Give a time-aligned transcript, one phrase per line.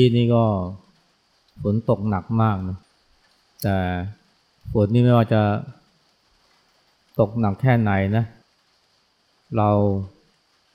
[0.00, 0.44] กี้นี่ก็
[1.62, 2.78] ฝนตกหนักมากนะ
[3.62, 3.76] แต่
[4.72, 5.42] ฝนนี่ไม่ว่าจะ
[7.20, 8.24] ตกหนักแค่ไหนนะ
[9.56, 9.70] เรา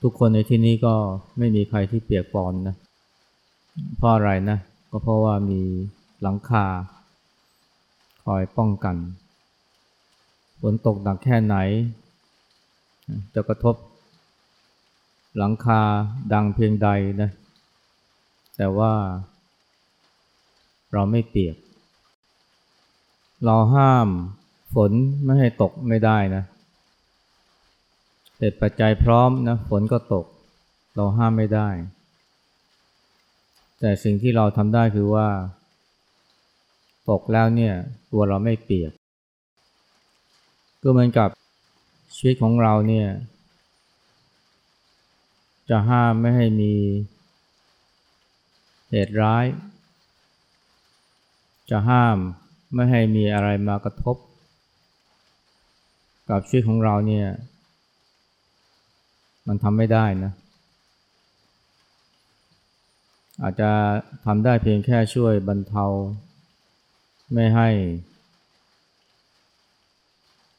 [0.02, 0.94] ทุกคนในที่นี้ก็
[1.38, 2.74] ไม่มีใครที่เปียกปอนนะ
[3.96, 4.58] เพราะอะไรนะ
[4.90, 5.60] ก็เพราะว่ามี
[6.22, 6.64] หลังคา
[8.24, 8.96] คอยป้องกัน
[10.60, 11.56] ฝนตกหนักแค่ไหน
[13.34, 13.74] จะกระทบ
[15.36, 15.80] หลังคา
[16.32, 16.88] ดังเพียงใด
[17.22, 17.30] นะ
[18.56, 18.92] แต่ว่า
[20.92, 21.56] เราไม่เปียก
[23.44, 24.08] เราห้าม
[24.74, 24.92] ฝน
[25.24, 26.42] ไม่ให้ตกไม่ได้นะ
[28.38, 30.26] เหตุปัจจัยพร้อมนะฝนก็ตก
[30.94, 31.68] เราห้ามไม่ได้
[33.80, 35.28] แต่สิ่งที่เราทำได้คือว่า
[37.10, 37.74] ตกแล้วเนี่ย
[38.12, 38.92] ตัวเราไม่เปียก
[40.82, 41.28] ก็เหมือนกับ
[42.16, 43.08] ชีวิตของเราเนี่ย
[45.70, 46.72] จะห้ามไม่ให้มี
[48.90, 49.44] เหตุร้าย
[51.70, 52.18] จะห้าม
[52.74, 54.16] ไม่ให้มีอะไรมากระทบ
[56.30, 57.28] กับชีวิตของเราเนี่ย
[59.46, 60.32] มันทำไม่ได้นะ
[63.42, 63.70] อาจจะ
[64.26, 65.84] ทำได้เพียงแค่ช่วยบรรเทา
[67.32, 67.68] ไม่ให้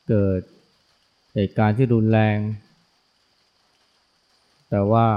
[0.07, 0.41] เกิด
[1.33, 2.37] เหตุการณ์ที่รุนแรง
[4.69, 5.07] แต่ว่า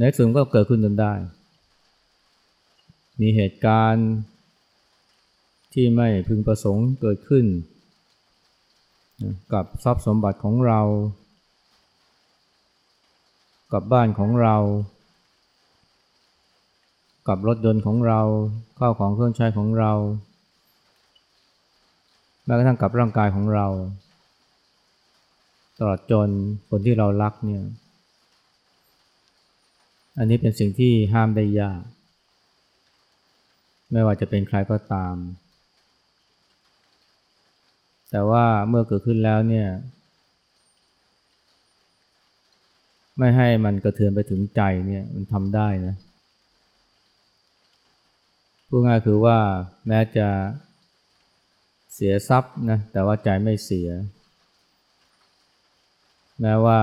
[0.00, 1.12] ในสุดก็เกิดขึ้นจนได้
[3.20, 4.08] มีเหตุการณ์
[5.72, 7.46] ที่ไม่พึงประสงค์เกิดขึ้น
[9.52, 10.80] กับทรัพย์สมบัติของเรา
[13.72, 14.56] กับบ้านของเรา
[17.28, 18.20] กับรถยนต์ของเรา
[18.78, 19.92] ข้าวของเครื่องใช้ของเรา
[22.44, 23.66] แม้กระทั่งกับร่างกายของเรา
[25.78, 26.28] ตลอดจน
[26.68, 27.64] คนที่เรารักเนี่ย
[30.22, 31.82] อันนี้เป็นสิ่งที่ห้ามได้ยาก
[33.92, 35.16] ไม่ว่าจะเป็นใครก็ตาม
[38.10, 39.68] แต่ว่าเมื่อเกิดขึ้นแล้วเนี่ย
[43.18, 45.94] ไม่ให้มันกระเทือนไปถึงใจเนี่ยมันทำได้นะ
[48.68, 49.38] พูดง่ายคือว่า
[49.86, 50.28] แม้จะ
[51.94, 53.88] เสียทรัพย์นะแต่ว่าใจไม่เสีย
[56.40, 56.80] แม้ว่า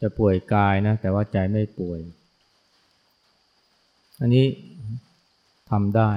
[0.00, 2.00] จะป่วยกายนะแต่ว่าใจไม่ป่วย
[4.20, 4.46] อันนี้
[5.70, 6.10] ทำได้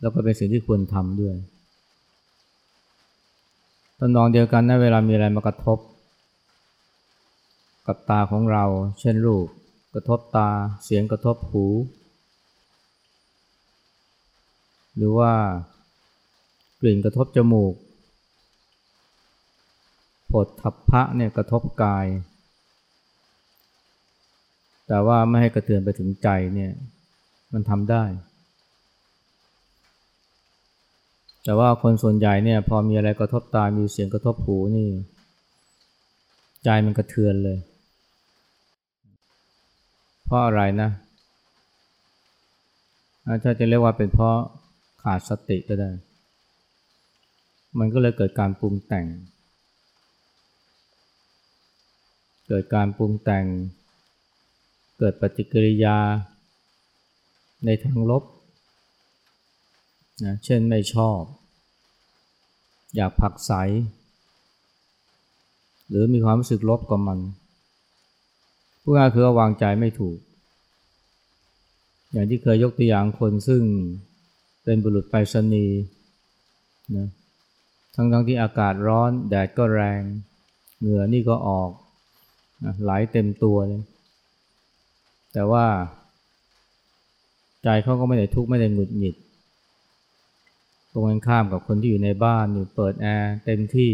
[0.00, 1.36] แล้วก็เป็นสิ่งที่ควรทำด้วย
[3.98, 5.78] ตอนนองเดียวกันนะเวลามีอะไรมากระทบ
[7.86, 8.64] กับตาของเรา
[9.00, 9.46] เช่นรูป
[9.94, 10.48] กระทบตา
[10.84, 11.66] เสียงกระทบหู
[14.96, 15.32] หรือว่า
[16.80, 17.74] กลิ่นกระทบจมูก
[20.30, 22.06] ผดทับพระเนี่ยกระทบกาย
[24.88, 26.72] แต่ว่าไม่ให้กระเทือนไปถึงใจเนี่ย
[27.52, 28.04] มันทำได้
[31.44, 34.88] แต่ว่าคนส่วนใหญ่เนี่ยพอมีอะไรกระทบตา มีเสียงกระทบหูนี่
[36.64, 37.58] ใจมันกระเทือนเลย
[40.24, 40.90] เพราะอะไรนะ
[43.42, 44.36] ถ้าจะเรียกว่าเป็นเพราะ
[45.02, 45.90] ขาดสติก็ได้
[47.78, 49.06] มันก็เลยเกิดการปรุงแต่ง
[52.48, 53.44] เกิดการปรุงแต่ง
[54.98, 55.98] เกิดปฏิกิริยา
[57.64, 58.24] ในทางลบ
[60.24, 61.20] นะเช่นไม่ชอบ
[62.96, 63.52] อยากผักใส
[65.88, 67.18] หรือมีความรู้สึกลบกับมัน
[68.82, 70.18] ผู้ง่ายคือวางใจไม่ถูก
[72.12, 73.62] อย่างที่เคยยกตัวอย่างคนซึ่ง
[74.64, 75.80] เป็นบุรุษไปรษณีย์
[76.96, 77.08] นะ
[77.94, 80.00] ทั้งทั้งที่อากาศร้อน แดดก็แรง
[80.80, 81.70] เหงื่อนี่ก็ออก
[82.64, 83.82] นะไหลเต็มตัวเลย
[85.38, 85.66] แต่ว่า
[87.62, 89.16] ใจเขาก็ไม่ได้ทุกข์ไม่ได้หงุดหงิด
[90.90, 93.92] ตรงกันข้ามกับคนที่อยู่ในบ้านอยู่เปิดแอร์เต็มที่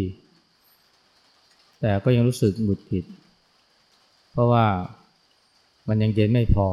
[1.80, 3.06] แต่ก็ยังรู้สึกหงุดหงิด
[4.30, 4.66] เพราะว่า
[5.88, 6.68] มันยังเย็นไม่พอ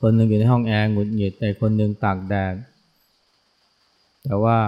[0.00, 2.54] คนหนึ่งอยู่ในห้องแอร์หงุดหงิด แต่คนหนึ่งตากแดด
[4.24, 4.58] แต่ว่า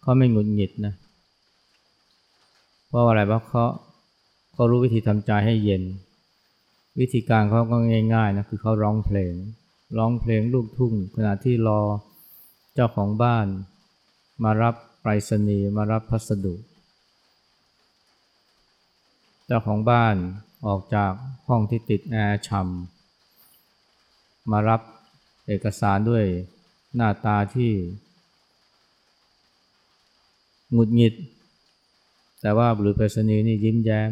[0.00, 0.94] เขาไม่หงุดหงิดนะ
[2.86, 3.64] เพราะอะไรเพราะเขา
[4.52, 5.84] เขารู้วิธีทำใจให้เย็น
[6.98, 7.76] วิธีการเขาก็
[8.14, 9.34] ง่ายๆนะคือเขาร้องเพลง
[9.98, 11.80] ร้องเพลงลูกทุ่ง ขณะที่รอ
[12.74, 13.46] เจ้าของบ้าน
[14.44, 16.54] มารับไปรษณีย์มารับพัสดุ
[19.46, 20.16] เจ้าของบ้าน
[20.66, 21.12] ออกจาก
[21.48, 24.80] ห้องที่ติดแอร์ช่ำมารับ
[25.46, 26.24] เอกสารด้วย
[26.96, 27.72] หน้าตาที่
[30.72, 31.14] หงุดหงิด
[32.40, 34.10] แต่ว่าบุรุษไปรษณีย์นี่ยิ้มแย้ม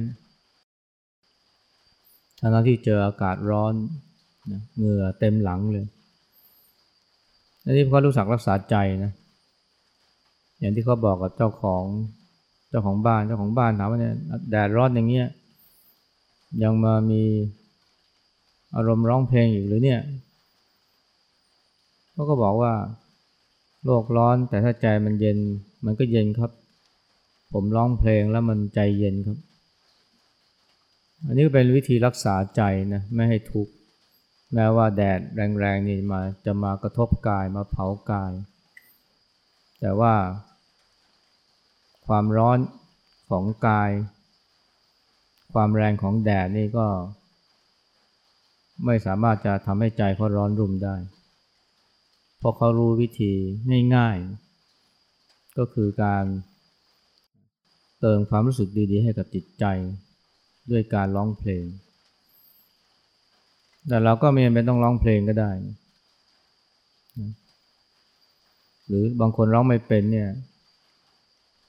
[2.40, 3.74] ทั้งที่เจออากาศร้อน
[4.52, 5.86] นะเหงื่อเต็มหลังเลย
[7.64, 9.12] อันนี้เขารู้สักรักษาใจนะ
[10.58, 11.84] อย่างที่เขาบอกกับเจ้าของ
[12.68, 14.14] เจ้าของบ้านเจ้าของบ้านถามว่าเนี่ย
[14.50, 15.28] แดดร้อนอย่างเงี้ย
[16.62, 17.22] ยังมามี
[18.76, 20.00] อารมณ์ร้องเพลงอีกหรือเนี่ย
[22.12, 22.72] เขาก็บอกว่า
[23.84, 25.38] โลกร้อนแต่ถ้าใจมันเย็น
[25.84, 26.50] มันก็เย็นครับ
[27.52, 29.38] ผมร้องเพลงแล้วมันใจเย็นครับ
[31.24, 33.72] อันนี้ก็เป็นวิธีรักษาใจนะไม่ให้ทุกข์
[34.54, 35.20] แม้ว่าแดด
[35.60, 38.32] แรงๆนี่มาจะมากระทบกายมาเผากาย
[39.80, 40.14] แต่ว่า
[42.06, 42.58] ความร้อน
[43.30, 43.90] ของกาย
[45.52, 46.86] ความแรงของแดดนี่ก็
[48.84, 50.96] ไม่สามารถจะทำให้ใจเขาร้อนรุ่มได้
[52.38, 53.32] เพราะเขารู้วิธี
[53.94, 56.24] ง่ายๆ ก็คือการ
[58.00, 59.64] เติมความรู้สึกดีๆ ให้กับจิตใจ
[60.70, 61.64] ด้วยการร้องเพลง
[63.88, 65.50] แต่เราก็ไม่จำเป็นต้องร้องเพลงก็ได้
[68.88, 70.30] หรือบางคนร้องไม่เป็นเนี่ย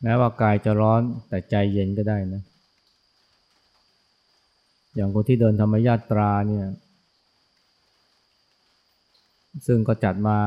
[0.02, 2.42] แม้ว่ากายจะร้อนแต่ใจเย็นก็ได้นะ
[4.96, 6.66] อย่างคนที่เดินธรรมญาตราเนี่ย
[9.68, 10.40] ซึ่งก็จัดมา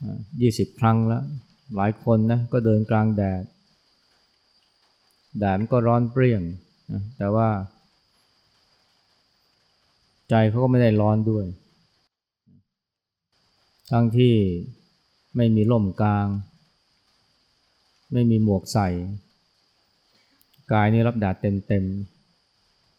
[0.00, 1.24] 20 ครั้งแล้ว
[1.76, 3.42] หลายคนนะก็เดินกลางแดด
[5.38, 6.42] แดดมันก็ร้อนเปรี้ยง
[7.16, 7.48] แต่ว่า
[10.30, 11.44] ใจเขาก็ไม่ได้ร้อนด้วย
[13.90, 14.34] ทั้งที่
[15.36, 16.26] ไม่มีร่มกลาง
[18.12, 18.88] ไม่มีหมวกใส่
[20.72, 21.36] กายนี่รับแดด
[21.68, 21.84] เต็ม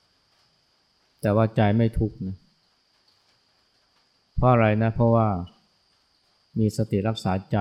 [0.03, 2.35] ๆ แต่ว่าใจไม่ทุกข์นะ
[4.35, 5.27] เพราะอะไรนะ เพราะว่า
[6.59, 7.57] มีสติรักษาใจ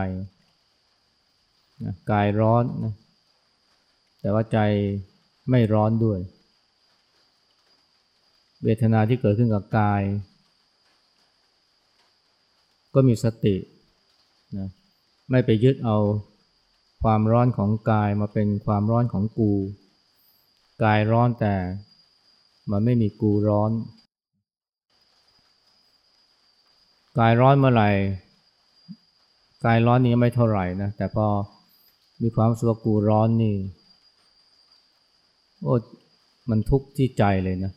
[1.85, 2.95] นะกายร้อนนะ
[4.21, 4.59] แต่ว่าใจ
[5.51, 6.19] ไม่ร้อนด้วย
[8.63, 10.03] เวทนาที่เกิดขึ้นกับกาย
[12.95, 13.57] ก็มีสติ
[14.57, 14.69] นะ
[15.31, 15.99] ไม่ไปยึดเอา
[17.03, 19.53] ความร้อนของกายมาเป็นความร้อนของกู
[20.85, 21.55] กายร้อนแต่
[22.71, 23.71] มันไม่มีกูร้อน
[27.19, 27.91] กายร้อนเมื่อไหร่
[29.65, 31.27] กายร้อนนี้ไม่เท่าไหร่นะ แต่พอ
[32.23, 33.57] มีความสุขกูร้อนนี่
[35.63, 35.75] โอ้
[36.51, 37.73] มันทุกข์ที่ใจเลยนะ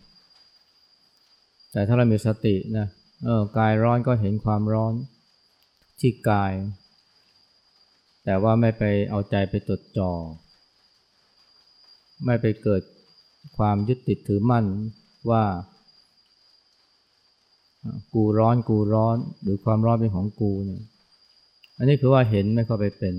[1.72, 2.88] แต่ถ้าเรามีสตินะ
[3.26, 4.94] เออกายร้อนก็เห็นความร้อน
[6.00, 6.54] ที่กาย
[8.26, 10.12] แต่ว่าไม่ไปเอาใจไปจดจ่อ
[12.26, 12.82] ไม่ไปเกิด
[13.58, 14.66] ความยึดติดถือมั่น
[15.30, 15.44] ว่า
[18.14, 20.82] กูร้อนกูร้อนหรือความร้อนเป็นของกูเนี่ย
[21.78, 23.16] อันนี้คือว่าเห็นไม่เข้าไปเป็น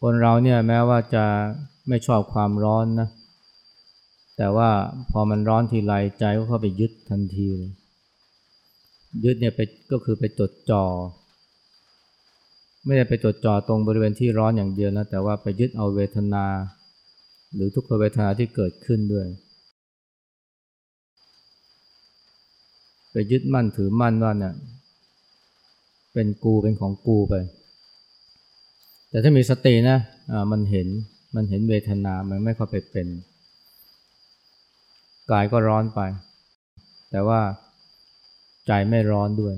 [0.00, 1.24] คนเราเนี่ยแม้ว่าจะ
[1.88, 3.08] ไม่ชอบความร้อนนะ
[4.36, 4.70] แต่ว่า
[5.12, 7.72] พอมันร้อนทีไรใจก็เข้าไปยึดทันทีเลย
[9.24, 9.60] ยึดเนี่ยไป
[9.92, 10.84] ก็คือไปจดจอ่อ
[12.84, 16.44] ไม่ได้ไปจดจ่อตรงบริเวณที่ร้อนอย่างเดียวนะแต่ว่าไปยึดเอาเวทนา
[17.54, 19.26] หรือทุกขเวทนาที่เกิดขึ้นด้วย
[23.12, 24.54] ไปยึดมั่นถือมั่นว่าเนี่ย
[26.12, 27.34] เป็นกูเป็นของกูไป
[29.16, 29.98] แต่ถ้ามีสตินะ
[30.32, 30.88] อ่ามันเห็น
[31.36, 33.08] มันเห็นเวทนา มันไม่เข้าไปเป็น
[35.30, 36.00] กายก็ร้อนไป
[37.10, 37.40] แต่ว่า
[38.66, 39.54] ใจไม่ร้อนด้วย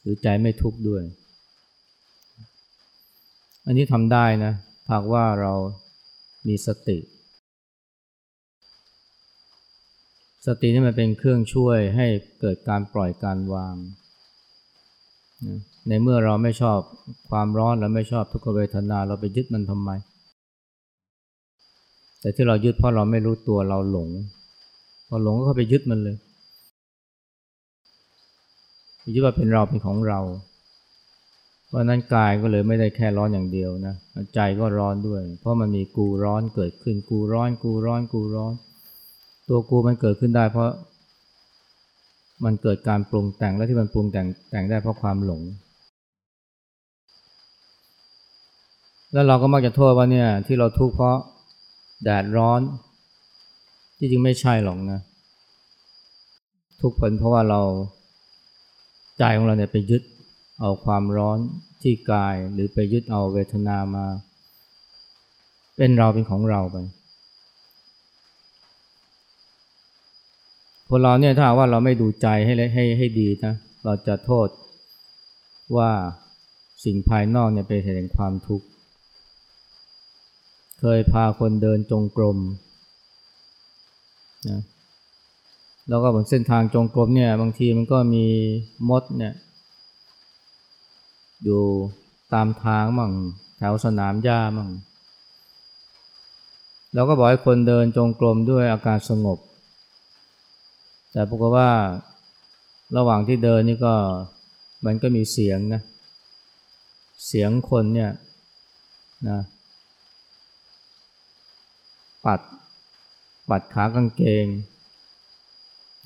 [0.00, 1.02] หรือใจไม่ทุกข์ด้วย
[3.66, 4.52] อันนี้ทำได้นะ
[4.92, 5.52] หากว่าเรา
[6.48, 6.98] มีสติ
[10.46, 12.06] สตินี่มันเป็นเครื่องช่วยให้
[12.40, 13.74] เกิดการปล่อยการวาง
[15.88, 16.78] ในเมื่อเราไม่ชอบ
[17.30, 19.90] ความร้อนและไม่ชอบทุกขเวทนาเราไปยึดมันทำไม
[22.20, 24.08] แต่ที่เรายึดเพราะเราไม่รู้ตัวเราหลง
[25.08, 26.16] พอหลงก็เข้าไปยึดมันเลย
[29.14, 30.20] ยึดว่าเป็นเราเป็นของเรา
[31.66, 33.94] เพราะนั้นกายก็เลยไม่ได้แค่ร้อนอย่างเดียวนะ
[34.34, 38.52] ใจก็ร้อนด้วย เพราะมันมีกูร้อนเกิดขึ้นกูร้อน กูร้อนกูร้อน
[39.48, 40.70] ตัวกูมันเกิดขึ้นได้เพราะ
[42.44, 45.42] มันเกิดการปรุงแต่งและที่มันปรุงแต่งแต่งได้เพราะความหลง
[49.12, 51.18] แล้วเราก็มักจะโทษว่าเนี่ยที่เราทุกข์เพราะ
[52.04, 52.60] แดดร้อน
[53.98, 55.00] ที่จริงไม่ใช่หรอกนะ
[56.80, 57.60] ทุกคนเพราะว่าเรา
[59.18, 60.02] ใจของเราเนี่ยไปยึด
[60.60, 61.38] เอาความร้อน
[61.82, 64.06] ที่กายหรือไปยึดเอาเวทนามา
[65.76, 66.76] เป็นเราเป็นของเราไป
[70.88, 73.54] คนเราเนี่ยถ้าว่าเราไม่ดูใจให้ให้ให้ดีนะ
[73.84, 74.48] เราจะโทษ
[75.76, 75.90] ว่า
[76.84, 78.66] สิ่งภายนอกเนี่ยเป็นเหตุแห่งความทุกข์
[80.84, 82.38] เคยพาคนเดินจงกรม
[84.48, 84.60] นะ
[85.88, 88.26] แล้วก็บนเส้นทางจงกรมเนี่ยบางทีมันก็มี
[88.88, 89.34] มดเนี่ย
[91.44, 91.62] อยู่
[92.32, 93.12] ตามทางมั่ง
[93.58, 94.70] แถวสนามหญ้ามั่ง
[96.94, 99.38] เราก็บอกให้คนเดินจงกรมด้วยอาการสงบ
[101.12, 101.70] แต่ปรากฏว่า
[102.96, 103.94] ระหว่างที่เดินนี่ก็
[104.84, 105.82] มันก็มีเสียงนะ
[107.26, 108.10] เสียงคนเนี่ย
[109.28, 109.38] นะ
[112.26, 112.40] ปัด
[113.50, 114.46] ปัดขากางเกง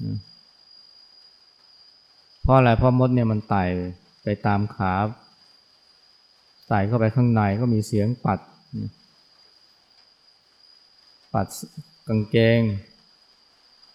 [0.05, 0.17] นะ
[2.43, 3.65] เพราะอะไรเพราะมดเนี่ยมันไต่
[4.23, 4.93] ไปตามขา
[6.69, 8.41] ไต่เข้าไปข้างในก็มีเสียงปัด
[8.81, 8.91] นะ
[11.35, 11.47] ปัด
[12.09, 12.61] กางเกง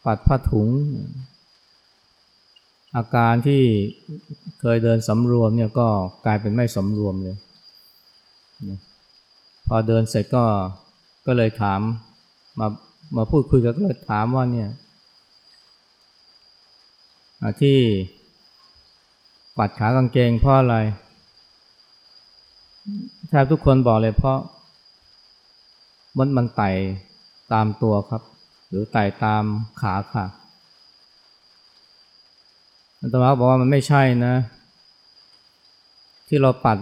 [0.06, 0.70] ปัดผ้าถุง
[2.96, 3.63] อาการที่
[4.60, 5.88] เคยเดินสำรวมเนี่ยก็
[6.25, 7.38] กลายเป็นไม่สำรวมเลย
[9.68, 10.46] พอเดินเสร็จก็
[11.25, 11.82] ก็เลยถาม
[12.62, 12.70] มา
[13.18, 14.70] มาพูดคุยกันก็เลยถามว่าเนี่ย
[17.62, 17.77] ที่
[19.58, 20.75] ปัดขากางเกงเพราะอะไร
[23.30, 24.38] แทบทุกคนบอกเลยเพราะ
[26.18, 26.70] มันมันไต่
[27.53, 28.22] ตามตัวครับ
[28.70, 29.44] หรือไต่ตาม
[29.82, 30.25] ขาค่ะ
[33.00, 34.36] อัตมาบอกว่ามันไม่ใช่นะ
[36.27, 36.77] ที่เราปัด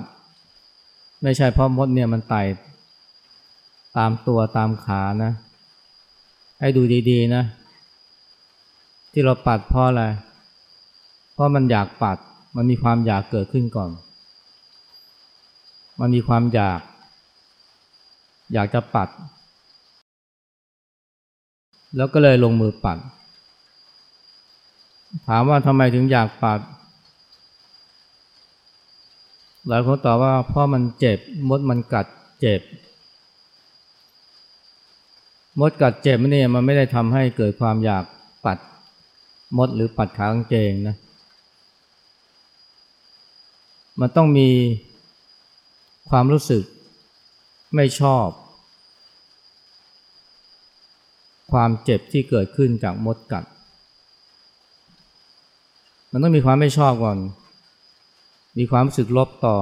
[1.23, 2.41] ไม่ใช่เพราะมดเนี่ยมันไต่
[3.97, 5.31] ตามตัวตามขานะ
[6.59, 7.43] ให้ดูดีๆนะ
[9.11, 10.03] ที่เราปัดเพราะอะไร
[11.33, 12.17] เพราะมันอยากปัด
[12.55, 13.89] มันมีความอยากเกิดขึ้นก่อน
[15.99, 16.81] มันมีความอยาก
[18.53, 19.09] อยากจะปัด
[21.97, 22.97] แล้วก็เลยลงมือปัด
[25.27, 26.59] ถามว่าทำไมถึงอยากปัด
[29.67, 31.17] หลายคนตอบว่าเพราะมันเจ็บ
[31.49, 32.05] มดมันกัด
[32.39, 32.61] เจ็บ
[35.59, 38.03] มดกัดเจ็บนี่ยมันไม่ได้ทำให้เกิดความอยาก
[38.45, 38.57] ปัด
[39.57, 40.95] มดหรือปัดขากางเกงนะ
[43.99, 44.49] มันต้องมี
[46.09, 46.63] ความรู้สึก
[47.75, 48.27] ไม่ชอบ
[51.51, 53.45] ความเจ็บที่เกิดขึ้นจากมดกัด
[56.11, 57.17] มันต้องมีความไม่ชอบก่อน
[58.57, 59.57] มีความรู้สึกลบต่อ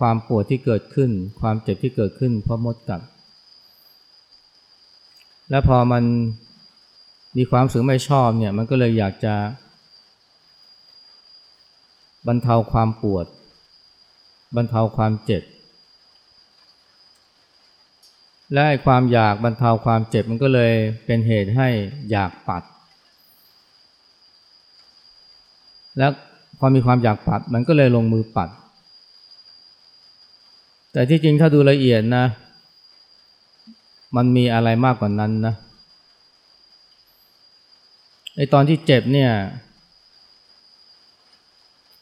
[0.00, 1.10] ความปวดที่เกิดขึ้น
[1.40, 3.00] ความเจ็บที่เกิดขึ้นเพราะมดกัด
[5.50, 6.04] และพอมัน
[7.36, 9.34] มีความสึกไม่ชอบเนี่ย มันก็เลยอยากจะ
[12.26, 13.26] บรรเทาความปวด
[14.56, 15.42] บรรเทาความเจ็บ
[18.54, 20.72] และความอยากบรรเทาความเจ็บมันก็เลย
[21.06, 21.68] เป็นเหตุให้
[22.10, 22.62] อยากปัด
[25.98, 26.08] และ
[26.58, 28.48] พอมีความอยากปัดมันก็เลยลงมือปัด
[30.92, 32.24] แต่ที่จริงถ้าดูละเอียดนะ
[34.16, 35.54] มันมีอะไรมากกว่านั้นนะ
[38.36, 39.32] ไอตอนที่เจ็บเนี่ย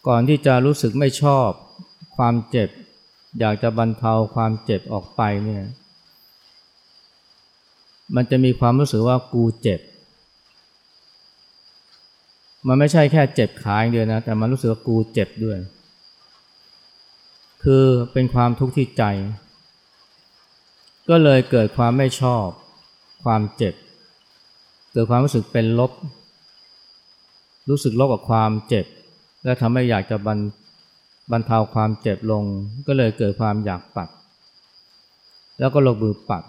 [0.08, 1.48] ก่อนที่จะรู้สึกไม่ชอบ
[2.16, 2.68] ความเจ็บ
[3.38, 5.64] อยากจะบรรเทาความเจ็บออกไปเนี่ย
[8.14, 9.80] มันจะมีความรู้สึกว่ากูเจ็บ
[12.66, 15.58] มันไม่ใช่แค่เจ็บขาอย่างเดียวนะ แต่มันรู้สึกว่ากูเจ็บด้วย
[17.62, 19.04] คือเป็นความทุกข์ที่ใจ
[21.08, 22.46] ก็เลยเกิดความไม่ชอบ
[23.24, 23.74] ความเจ็บ
[24.92, 25.92] เกิดความรู้สึกเป็นลบ
[27.70, 28.86] รู้สึกลบกับความเจ็บ
[29.44, 30.38] และทำให้อยากจะบรร
[31.30, 32.44] บรรเทาความเจ็บลง
[32.86, 34.08] ก็เลยเกิดความอยากปัด
[35.58, 36.42] แล้วก็ลงมือปัด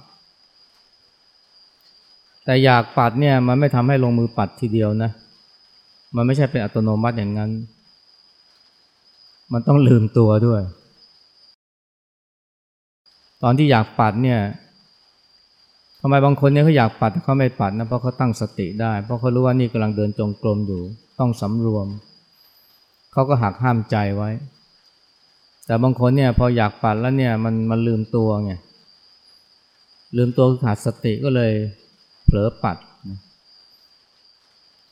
[2.45, 5.11] แต่อยากปัดเนี่ยมันไม่ทำให้ลงมือปัดทีเดียวนะ
[6.15, 7.51] มันไม่ใช่เป็นอัตโนมัติอย่างนั้น
[9.53, 10.61] มันต้องลืมตัวด้วย
[13.43, 14.39] ตอนที่อยากปัดเนี่ย
[16.01, 20.81] ทำไมบางคนเนี่ยเขาอยากปัดเขาไม่ปัดนะเพราะเขาตั้งสติได้ เพราะเขารู้ว่านี่กำลังเดินจงกรมอยู่
[21.19, 21.87] ต้องสำรวม
[23.11, 24.29] เขาก็หักห้ามใจไว้
[25.65, 28.51] แต่บางคนเนี่ยพออยากปัดแล้วเนี่ยมันมันลืมตัวไง
[30.17, 31.51] ลืมตัวขาดสติก็เลย
[32.25, 32.77] เผลอปัด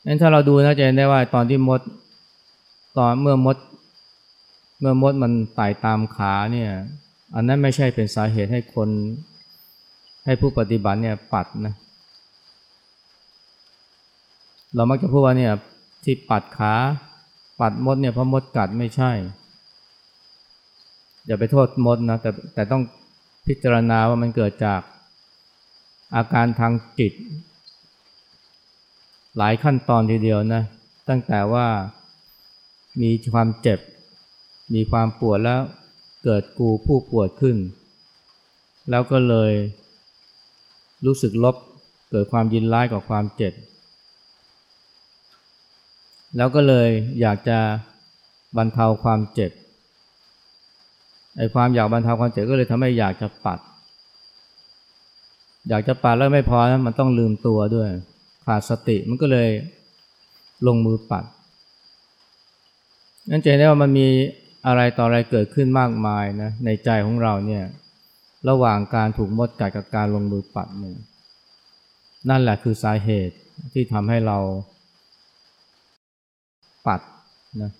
[0.06, 1.80] นั้นถ้าเราดูนะจะเห็นได้ว่าตอนที่มด
[2.98, 3.56] ตอนเมื่อมด
[4.80, 6.70] เมื่อมดมันไต่ตามขาเนี่ย
[7.38, 8.88] อันนั้นไม่ใช่เป็นสาเหตุให้คน
[10.24, 11.74] ให้ผู้ปฏิบัติเนี่ยปัดนะ
[14.74, 15.52] เรามักจะพูดว่าเนี่ย
[16.04, 16.74] ที่ปัดขา
[17.60, 19.12] ปัดมดเนี่ยเพราะมดกัดไม่ใช่
[21.26, 22.82] อย่าไปโทษมดนะแต่แต่ต้อง
[23.46, 24.80] พิจารณาว่ามันเกิดจาก
[26.14, 27.12] อาการทางจิต
[29.36, 30.62] หลายขั้นตอนทีเดียวนะ
[31.08, 31.66] ตั้งแต่ว่า
[33.02, 33.78] มีความเจ็บ
[34.74, 35.60] มีความปวดแล้ว
[36.28, 37.56] เกิดกูผู้ปวดขึ้น
[38.90, 39.52] แล้วก็เลย
[41.06, 41.56] รู้สึกลบ
[42.10, 43.52] เกิดความยินร้ายกับความเจ็บ
[46.36, 46.88] แล้วก็เลย
[47.20, 47.58] อยากจะ
[48.56, 49.50] บรรเทาความเจ็บ
[51.36, 53.58] ไอ้ความอยากบรรเทาความเจ็บก็เลยทำให้อยากจะปัด
[55.68, 57.88] อยากจะปัดแล้วไม่พอนะมันต้องลืมตัวด้วย
[58.44, 59.48] ขาดสติมันก็เลย
[60.66, 61.24] ลงมือปัด
[63.30, 64.08] นั่นจะเห็นได้ว่ามันมี
[64.66, 67.64] อะไรต่ออะไรเกิดขึ้นมากมายนะในใจของเราเนี่ย
[68.48, 70.98] ระหว่างการถูกมดกัดกับการลงมือปัดเนี่ย
[72.28, 73.36] นั่นแหละคือสาเหตุ
[73.72, 74.38] ที่ทำให้เรา
[76.86, 77.00] ปัด
[77.62, 77.70] นะ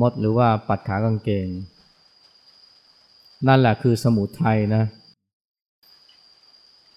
[0.00, 1.46] มดหรือว่าปัดขากางเกง
[3.48, 4.84] นั่นแหละคือสมุทัยนะ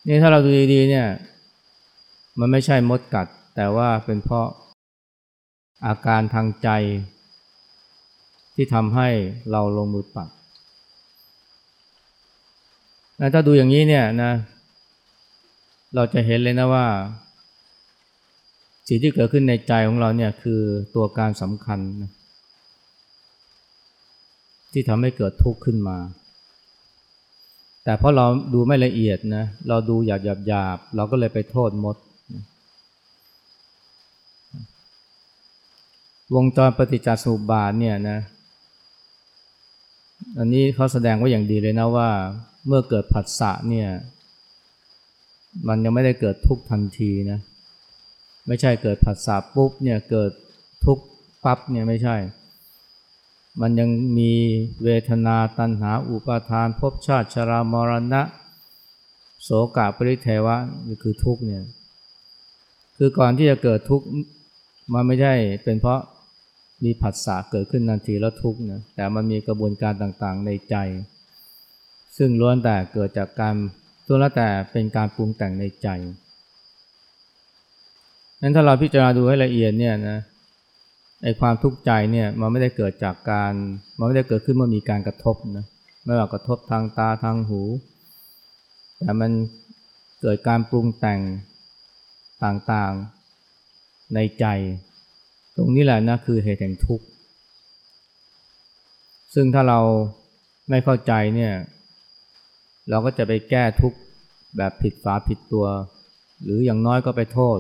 [0.08, 1.08] นี่ถ้าเราดูดีๆเนี่ย
[2.40, 4.48] มันไม่ใช่มดกัด แต่ว่าเป็นเพราะ
[5.86, 6.70] อาการทางใจ
[8.62, 9.10] ที่ทำให้
[9.52, 10.30] เราลงมือปัด
[13.34, 14.32] ถ้าดูอย่างนี้เนี่ยนะ
[15.96, 16.88] เราจะเห็นเลยนะว่า
[18.88, 20.62] สิ่งที่เกิดขึ้นในใจของเราเนี่ยคือ
[20.96, 22.12] ตัวการสำคัญนะ
[24.72, 25.98] ที่ทำให้เกิดทุกข์ขึ้นมา
[27.84, 31.96] แต่เพราะเราดูไม่ละเอียดนะ เราดูหยาบหยาบหยาบเราก็เลยไปโทษมด
[36.36, 38.20] วงจรปฏิจจสมุปบาทเนี่ยนะ
[40.38, 42.10] อันนี้เขาแสดงไว้อย่างดีเลยนะว่า
[42.68, 43.90] เมื่อเกิดผัสสะเนี่ย
[45.68, 47.40] มันยังไม่ได้เกิดทุกทันทีนะ
[48.48, 50.32] ไม่ใช่เกิดผัสสะปุ๊บเนี่ยเกิด
[50.86, 50.98] ทุก
[51.44, 52.16] ปั๊บเนี่ยไม่ใช่
[53.62, 54.32] มันยังมี
[54.84, 58.22] เวทนาตัณหาอุปาทานภพชาติชรามรณะ
[59.44, 60.56] โสกะปริเทวะ
[60.88, 61.64] นี่คือทุกเนี่ย
[62.98, 64.02] คือก่อนที่จะเกิดทุก
[64.94, 66.00] มันไม่ใช่เป็นเพราะ
[66.84, 70.76] มีผัสสะเกิดขึ้นนาทีแล้วทุกข์นะแต่มันมีกระบวนการต่างๆในใจ
[72.18, 73.56] ซึ่งล้วนแต่เกิดจากการ
[74.08, 75.88] ตัวละแต่เป็นการปรุงแต่งในใจ
[78.42, 80.20] นั้นถ้าเราพิจารณาดูให้ละเอียดเนี่ยนะ
[81.24, 83.54] ไอความทุกข์ใจเนี่ยมันไม่ได้เกิดจากการ
[83.98, 85.66] มันไม่ได้เกิดขึ้นเมื่อมีการกระทบนะ
[86.06, 87.62] ไม่ว่ากระทบทางตาทางหู
[88.98, 89.32] แต่มัน
[90.22, 91.20] เกิดการปรุงแต่ง
[92.44, 94.46] ต่างๆในใจ
[95.62, 97.06] ตรงนี้แหละนะคือเหตุแห่งทุกข์
[99.34, 99.80] ซึ่งถ้าเรา
[100.70, 101.54] ไม่เข้าใจเนี่ย
[102.90, 103.98] เราก็จะไปแก้ทุกข์
[104.58, 105.66] แบบผิดฝาผิดตัว
[106.44, 107.60] หรืออย่างน้อยก็ไปโทษ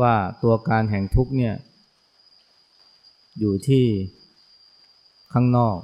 [0.00, 1.54] ว่าตัวการแห่งทุกข์เนี่ย
[3.38, 3.84] อยู่ที่
[5.32, 5.78] ข้างนอก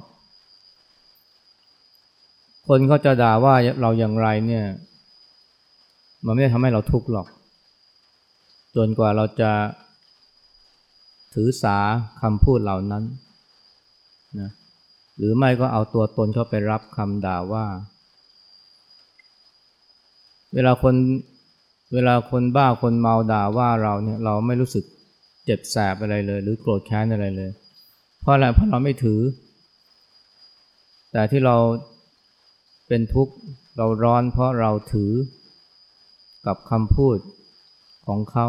[2.67, 4.65] คนก็จะด่าว่าเราอย่างไรเนี่ย
[6.25, 7.27] มันไม่ได้ทำให้เราทุกข์หรอก
[8.75, 9.51] จนกว่าเราจะ
[11.39, 11.77] ถือสา
[12.21, 13.03] คำพูดเหล่านั้น
[14.39, 14.51] นะ
[15.17, 17.65] หรือไม่ก็เอาตัวตนเข้าไปรับคำด่าว่า
[20.53, 20.95] เวลาคน
[21.93, 24.85] เวลาคนบ้าคนเมาด่าว่าเราเนี่ยเราไม่รู้สึก
[25.45, 27.51] เจ็บแสบอะไรเลย หรือโกรธแค้นอะไรเลย
[28.19, 29.21] เพราะอะไรเพราะเราไม่ถือ
[31.11, 31.57] แต่ที่เรา
[32.87, 33.33] เป็นทุกข์
[33.77, 35.11] เราร้อนเพราะเราถือ
[36.45, 37.17] กับคำพูด
[38.07, 38.47] ของเขา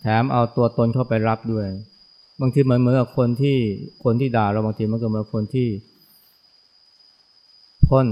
[0.00, 1.66] แถมเอาตัวตนเข้าไปรับด้วย
[2.40, 3.58] บางทีเหมือนเหมือนกับคนที่
[4.04, 5.68] คนที่ด่าเราบางทีมันก็เหมือนคนที่
[7.86, 8.06] พ่น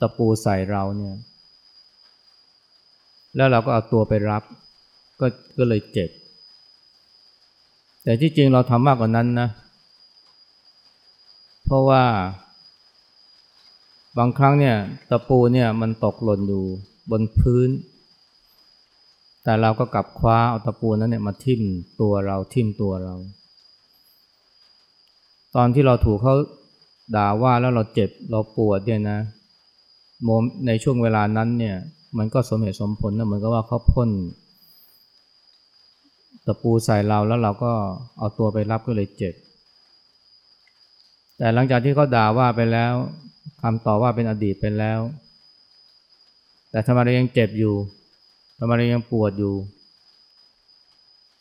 [0.00, 1.16] ตะปูใส่เราเนี่ย
[3.36, 4.42] แล้วเราก็เอาตัวไปรับ
[5.20, 5.26] ก็
[5.58, 6.10] ก็เลยเจ็บ
[8.02, 9.48] แต่ที่จริงเราทำมากกว่านั้นนะ
[11.64, 12.04] เพราะว่า
[14.18, 14.76] บางครั้งเนี่ย
[15.10, 16.64] ตะปูเนี่ยมันตกหล่นอยู่
[17.10, 17.68] บนพื้น
[19.44, 21.60] แต่เราก็กลับคว้าเอาตะปูนั้นเนี่ยมาทิ่ม
[22.00, 23.14] ตัวเราทิ่มตัวเรา
[25.54, 26.34] ตอนที่เราถูกเขา
[27.16, 29.18] ด่าว่าแล้วเราเจ็บเราปวดเนี่ยนะ
[30.22, 30.28] โม
[30.66, 31.76] ในช่วงเวลานั้นเนี่ย
[32.18, 34.10] มันก็สมเหตุสมผลนะเหมือนกับว่าเขาพ่น
[36.46, 37.72] ตะปูใส่เราแล้วเราก็
[38.18, 39.34] เอาตัวไปรับก็เลยเจ็บ
[41.36, 42.94] แต่หลังจากที่เขาด่าว่าไปแล้ว
[43.62, 45.00] คำต่อว่าเป็นอดีตไปแล้ว
[46.70, 47.74] แต่ทำไมเรายังเจ็บอยู่
[48.64, 49.54] ทำไมเรายังปวดอยู่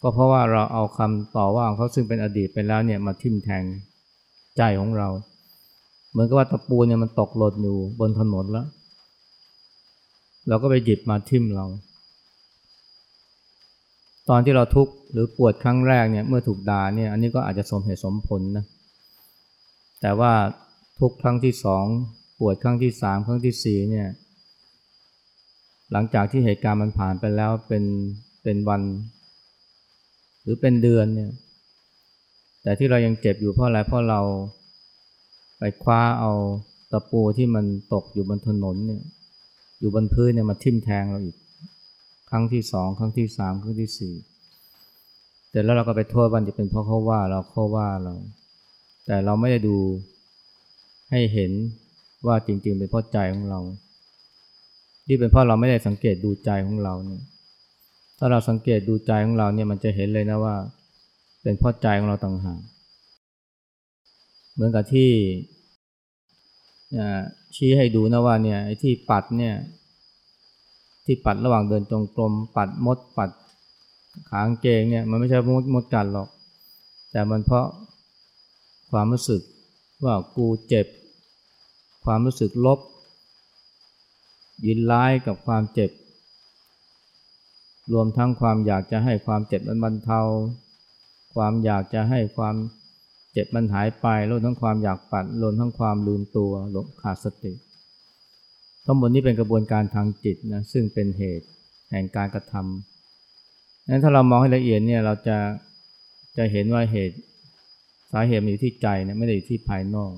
[0.01, 3.63] ก็เพราะว่าเราเอาคำต่อว่าของเขาซึ่งเป็นอดีตไปแล้วเนี่ยมาทิ่มแทง
[4.57, 5.07] ใจของเรา
[6.12, 8.67] เหมือนกับว่าตะปูเนี่ยมันตกหล่นอยู่บนถนนแล้ว
[10.47, 11.65] เราก็ไปหยิบมาทิ่มเรา
[14.29, 18.65] ตอนที่เราทุกข์หรือปวดครั้งแรกเนี่ยเมื่อถูกด่าเนี่ยอันนี้ก็อาจจะสมเหตุสมผลนะ
[20.01, 20.34] แต่ว่า
[20.99, 21.86] ทุกครั้งที่สอง
[22.39, 24.07] ปวดครั้งที่สามครั้งที่สี่เนี่ย
[25.91, 27.84] หลังจากที่เหตุการณ์มันผ่านไปแล้วเป็น
[28.43, 28.82] เป็นวัน
[30.41, 31.32] หรือเป็นเดือนเนี่ย
[32.63, 34.21] แต่ที่เรายังเจ็บอยู่เพราะอะไรเพราะเรา
[35.58, 36.32] ไปคว้าเอา
[36.91, 39.01] ตะปูที่มันตกอยู่บนถนนเนี่ย
[39.80, 41.38] อยู่บนพื้นเนี่ยมาทิ่มแทงเราอีก
[42.30, 44.13] ครั้งที่สองครั้งที่สามครั้งที่สี่
[45.51, 48.13] แต่แล้วเราก็ไปโทษวันจะเป็นเพราะเขาว่าเราเขาว่าเรา
[49.06, 49.77] แต่เราไม่ได้ดู
[51.12, 51.51] ให้เห็น
[52.27, 53.60] ว่าจริงๆเป็นเพราะใจของเรา
[55.05, 57.23] ที่เป็นเพราะเราไม่ได้สังเกตดูใจของเราเนี่ย
[58.17, 60.55] ถ้าเราสังเกตดูใจของเราเนี่ยมันจะเห็นเลยนะว่า
[61.43, 62.59] เป็นเพราะใจของเราต่างหาก
[64.53, 65.11] เหมือนกับที่
[67.55, 69.55] ชี้ให้ดูนะว่าเนี่ยไอ้ที่ปัดเนี่ย
[71.05, 73.29] ที่ปัดระหว่างเดินจงกรมปัดมดปัด
[74.29, 76.29] ขางเกงเนี่ยมันไม่ใช่มดมดกัดหรอก
[77.11, 77.67] แต่มันเพราะ
[78.91, 79.41] ความรู้สึก
[80.05, 80.87] ว่ากูเจ็บ
[82.05, 82.79] ความรู้สึกลบ
[84.65, 85.91] ยินร้ายกับความเจ็บ
[87.93, 90.21] รวมทั้งความอยากจะให้ความเจ็บมันบรรเทา
[91.36, 92.56] ความอยากจะให้ความ
[93.32, 97.54] เจ็บมันหายไปรวมทั้งความอยากปัดรวมทั้งความลืมตัวหลงขาดสติ
[98.86, 101.47] ทั้งหมดนี้เป็นกระบวนการทางจิตนะซึ่งเป็นเหตุ
[101.91, 105.38] แห่งการกระทำนั้นถ้าเรามองให้ละเอียดเนี่ยเราจะ
[106.38, 107.17] จะเห็นว่าเหตุ
[108.12, 110.12] สาเหตุมันอยู่ที่ใจนะไม่ได้อยู่ที่ภายนอก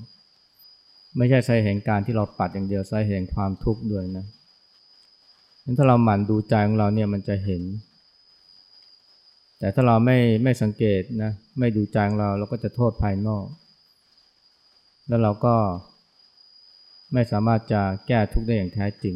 [1.16, 4.26] ไม่ใช่สาเหตุแห่งการที่เราปัดอย่างเดียวสาเหตุแห่งความทุกข์ด้วยนะ
[5.64, 7.62] นั้นถ้าเราหมั่นดูใจของเราเนี่ยมันจะเห็น
[9.58, 13.46] แต่ถ้าเราไม่ไม่สังเกตนะไม่ดูใจของเราเราก็จะโทษภายนอก
[15.08, 15.56] แล้วเราก็
[17.12, 19.14] ไม่สามารถจะแก้ทุกข์ได้อย่างแท้จริง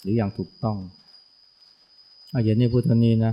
[0.00, 0.76] หรืออย่างถูกต้อง
[2.30, 3.32] เอาอย่างนี้พูดเท่านี้นะ